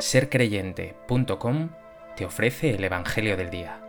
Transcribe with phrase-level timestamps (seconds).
[0.00, 1.70] sercreyente.com
[2.16, 3.80] te ofrece el Evangelio del Día.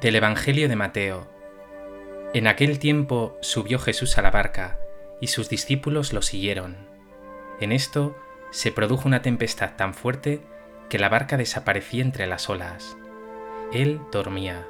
[0.00, 1.26] Del Evangelio de Mateo.
[2.32, 4.78] En aquel tiempo subió Jesús a la barca,
[5.20, 6.88] y sus discípulos lo siguieron.
[7.60, 8.16] En esto
[8.50, 10.40] se produjo una tempestad tan fuerte
[10.90, 12.98] que la barca desaparecía entre las olas.
[13.72, 14.66] Él dormía.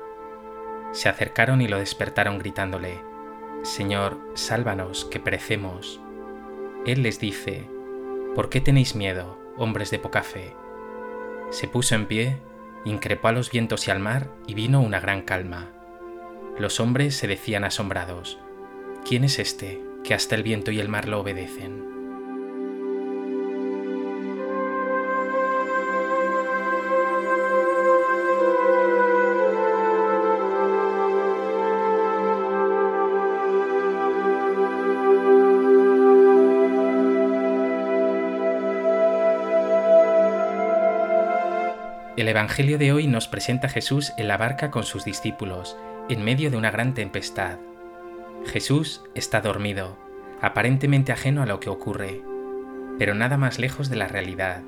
[0.92, 3.00] Se acercaron y lo despertaron gritándole,
[3.62, 6.00] Señor, sálvanos, que perecemos.
[6.86, 7.68] Él les dice,
[8.34, 10.54] ¿por qué tenéis miedo, hombres de poca fe?
[11.50, 12.36] Se puso en pie,
[12.84, 15.70] increpó a los vientos y al mar y vino una gran calma.
[16.58, 18.38] Los hombres se decían asombrados,
[19.06, 21.89] ¿quién es este que hasta el viento y el mar lo obedecen?
[42.20, 45.78] El Evangelio de hoy nos presenta a Jesús en la barca con sus discípulos,
[46.10, 47.56] en medio de una gran tempestad.
[48.44, 49.96] Jesús está dormido,
[50.42, 52.20] aparentemente ajeno a lo que ocurre,
[52.98, 54.60] pero nada más lejos de la realidad.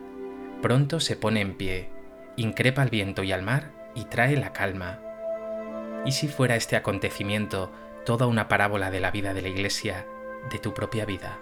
[0.63, 1.91] Pronto se pone en pie,
[2.37, 4.99] increpa al viento y al mar y trae la calma.
[6.07, 7.71] ¿Y si fuera este acontecimiento
[8.07, 10.07] toda una parábola de la vida de la Iglesia,
[10.51, 11.39] de tu propia vida?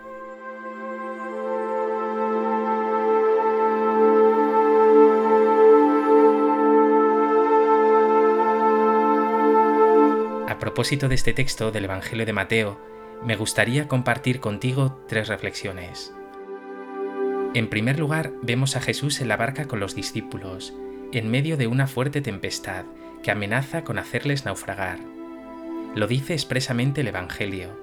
[10.81, 12.81] Propósito de este texto del Evangelio de Mateo,
[13.23, 16.11] me gustaría compartir contigo tres reflexiones.
[17.53, 20.73] En primer lugar, vemos a Jesús en la barca con los discípulos,
[21.13, 22.87] en medio de una fuerte tempestad
[23.23, 25.01] que amenaza con hacerles naufragar.
[25.95, 27.79] Lo dice expresamente el Evangelio.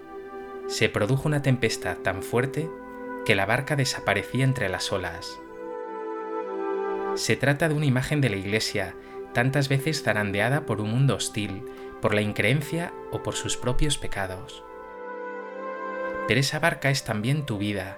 [0.68, 2.68] Se produjo una tempestad tan fuerte
[3.28, 5.40] que la barca desaparecía entre las olas.
[7.14, 8.96] Se trata de una imagen de la Iglesia,
[9.36, 11.62] tantas veces zarandeada por un mundo hostil,
[12.02, 14.64] por la increencia o por sus propios pecados.
[16.28, 17.98] Pero esa barca es también tu vida.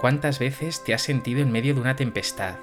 [0.00, 2.56] ¿Cuántas veces te has sentido en medio de una tempestad,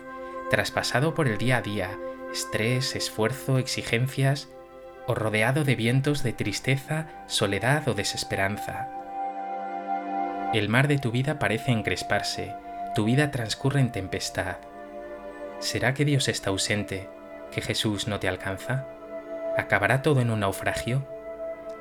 [0.50, 1.98] traspasado por el día a día,
[2.32, 4.50] estrés, esfuerzo, exigencias,
[5.08, 8.90] o rodeado de vientos de tristeza, soledad o desesperanza?
[10.54, 12.54] El mar de tu vida parece encresparse,
[12.94, 14.58] tu vida transcurre en tempestad.
[15.60, 17.08] ¿Será que Dios está ausente,
[17.52, 18.88] que Jesús no te alcanza?
[19.58, 21.06] ¿Acabará todo en un naufragio?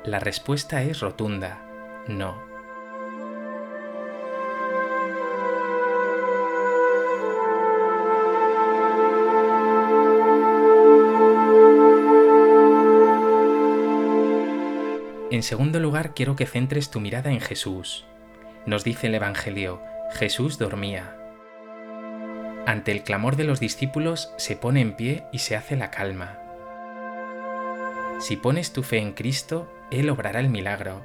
[0.03, 1.61] La respuesta es rotunda,
[2.07, 2.51] no.
[15.31, 18.05] En segundo lugar, quiero que centres tu mirada en Jesús.
[18.65, 19.81] Nos dice el Evangelio,
[20.13, 21.15] Jesús dormía.
[22.67, 26.40] Ante el clamor de los discípulos se pone en pie y se hace la calma.
[28.21, 31.01] Si pones tu fe en Cristo, Él obrará el milagro.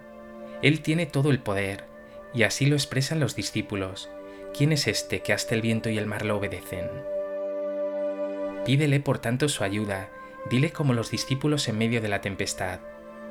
[0.60, 1.86] Él tiene todo el poder,
[2.34, 4.10] y así lo expresan los discípulos.
[4.52, 6.90] ¿Quién es este que hasta el viento y el mar lo obedecen?
[8.66, 10.10] Pídele por tanto su ayuda,
[10.50, 12.80] dile como los discípulos en medio de la tempestad.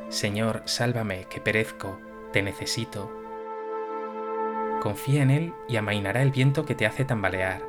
[0.09, 1.99] Señor, sálvame, que perezco,
[2.33, 3.11] te necesito.
[4.81, 7.61] Confía en Él y amainará el viento que te hace tambalear,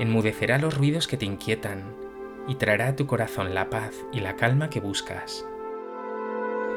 [0.00, 2.03] enmudecerá los ruidos que te inquietan,
[2.46, 5.46] y traerá a tu corazón la paz y la calma que buscas.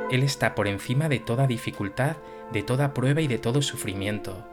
[0.09, 2.17] Él está por encima de toda dificultad,
[2.51, 4.47] de toda prueba y de todo sufrimiento.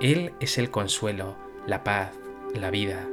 [0.00, 1.36] Él es el consuelo,
[1.66, 2.10] la paz,
[2.54, 3.08] la vida.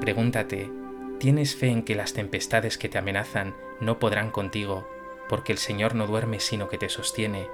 [0.00, 0.70] Pregúntate,
[1.18, 4.88] ¿tienes fe en que las tempestades que te amenazan no podrán contigo,
[5.28, 7.48] porque el Señor no duerme sino que te sostiene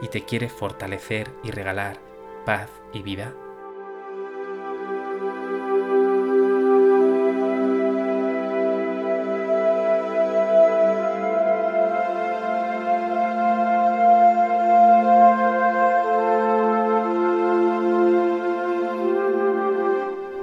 [0.00, 2.00] y te quiere fortalecer y regalar
[2.46, 3.34] paz y vida?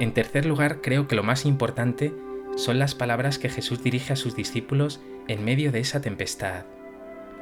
[0.06, 2.14] En tercer lugar, creo que lo más importante
[2.58, 6.66] son las palabras que Jesús dirige a sus discípulos en medio de esa tempestad.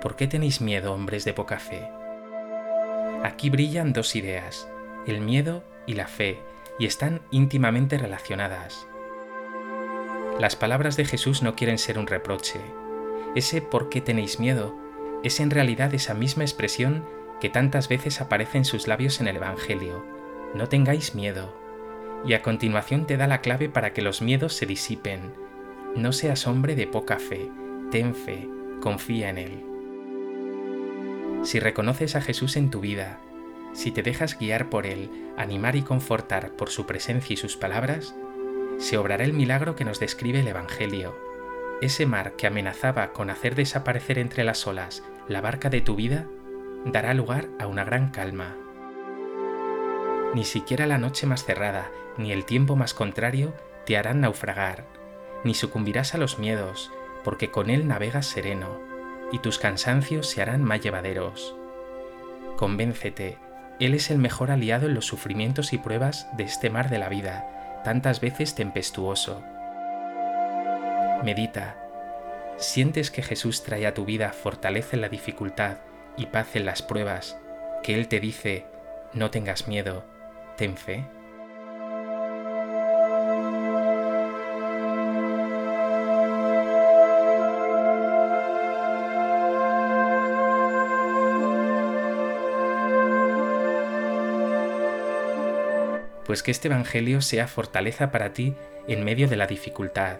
[0.02, 1.90] ¿Por qué tenéis miedo, hombres de poca fe?
[3.22, 4.70] Aquí brillan dos ideas,
[5.06, 6.40] el miedo y la fe,
[6.80, 8.88] y están íntimamente relacionadas.
[10.40, 12.62] Las palabras de Jesús no quieren ser un reproche.
[13.36, 14.74] Ese ¿por qué tenéis miedo?
[15.22, 17.04] es en realidad esa misma expresión
[17.42, 20.06] que tantas veces aparece en sus labios en el Evangelio.
[20.56, 21.62] No tengáis miedo
[22.26, 25.34] y a continuación te da la clave para que los miedos se disipen.
[25.96, 27.50] No seas hombre de poca fe,
[27.92, 28.48] ten fe,
[28.82, 29.66] confía en Él.
[31.44, 33.20] Si reconoces a Jesús en tu vida,
[33.74, 38.16] si te dejas guiar por Él, animar y confortar por su presencia y sus palabras,
[38.78, 41.18] se obrará el milagro que nos describe el Evangelio.
[41.82, 46.28] Ese mar que amenazaba con hacer desaparecer entre las olas la barca de tu vida,
[46.86, 48.56] dará lugar a una gran calma.
[50.34, 53.54] Ni siquiera la noche más cerrada, ni el tiempo más contrario
[53.86, 54.86] te harán naufragar,
[55.44, 56.92] ni sucumbirás a los miedos,
[57.24, 58.80] porque con él navegas sereno,
[59.32, 61.56] y tus cansancios se harán más llevaderos.
[62.58, 63.38] Convéncete,
[63.80, 67.10] Él es el mejor aliado en los sufrimientos y pruebas de este mar de la
[67.10, 69.44] vida, tantas veces tempestuoso.
[71.24, 71.78] Medita.
[72.58, 75.78] ¿Sientes que Jesús trae a tu vida fortaleza en la dificultad
[76.18, 77.38] y paz en las pruebas?
[77.82, 78.66] Que Él te dice,
[79.14, 80.06] no tengas miedo,
[80.58, 81.06] ten fe.
[96.26, 98.56] Pues que este Evangelio sea fortaleza para ti
[98.88, 100.18] en medio de la dificultad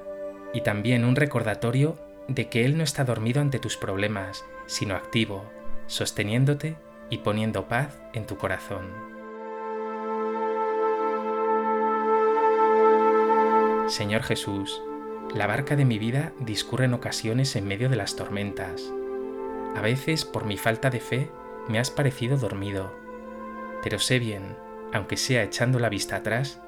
[0.54, 1.98] y también un recordatorio
[2.28, 5.44] de que Él no está dormido ante tus problemas, sino activo,
[5.88, 6.76] sosteniéndote
[7.10, 9.13] y poniendo paz en tu corazón.
[13.88, 14.82] Señor Jesús,
[15.36, 18.94] la barca de mi vida discurre en ocasiones en medio de las tormentas.
[19.76, 21.30] A veces, por mi falta de fe,
[21.68, 22.94] me has parecido dormido.
[23.84, 24.56] Pero sé bien,
[24.94, 26.62] aunque sea echando la vista atrás,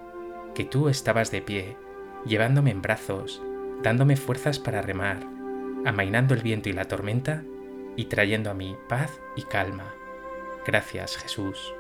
[0.54, 1.78] que tú estabas de pie,
[2.26, 3.42] llevándome en brazos,
[3.82, 5.26] dándome fuerzas para remar,
[5.86, 7.44] amainando el viento y la tormenta
[7.96, 9.94] y trayendo a mí paz y calma.
[10.66, 11.74] Gracias, Jesús.